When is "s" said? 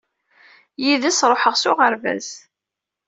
1.57-1.63